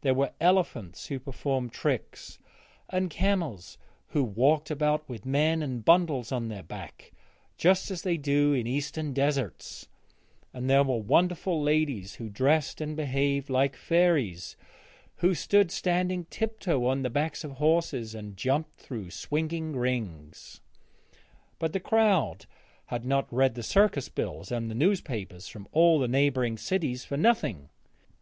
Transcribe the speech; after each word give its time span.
There 0.00 0.14
were 0.14 0.32
elephants 0.40 1.08
who 1.08 1.20
performed 1.20 1.70
tricks, 1.70 2.38
and 2.88 3.10
camels 3.10 3.76
who 4.06 4.24
walked 4.24 4.70
about 4.70 5.06
with 5.06 5.26
men 5.26 5.62
and 5.62 5.84
bundles 5.84 6.32
on 6.32 6.48
their 6.48 6.62
backs 6.62 7.10
just 7.58 7.90
as 7.90 8.00
they 8.00 8.16
do 8.16 8.54
in 8.54 8.66
eastern 8.66 9.12
deserts, 9.12 9.86
and 10.54 10.70
there 10.70 10.82
were 10.82 10.96
wonderful 11.02 11.60
ladies 11.62 12.14
who 12.14 12.30
dressed 12.30 12.80
and 12.80 12.96
behaved 12.96 13.50
like 13.50 13.76
fairies, 13.76 14.56
and 15.20 15.36
who 15.36 15.54
rode 15.58 15.70
standing 15.70 16.24
tip 16.30 16.58
toe 16.58 16.86
on 16.86 17.02
the 17.02 17.10
backs 17.10 17.44
of 17.44 17.50
horses 17.58 18.14
and 18.14 18.38
jumped 18.38 18.80
through 18.80 19.10
swinging 19.10 19.76
rings. 19.76 20.62
But 21.58 21.74
the 21.74 21.80
crowd 21.80 22.46
had 22.86 23.04
not 23.04 23.30
read 23.30 23.54
the 23.54 23.62
circus 23.62 24.08
bills 24.08 24.50
and 24.50 24.70
the 24.70 24.74
newspapers 24.74 25.48
from 25.48 25.68
all 25.70 25.98
the 25.98 26.08
neighbouring 26.08 26.56
cities 26.56 27.04
for 27.04 27.18
nothing. 27.18 27.68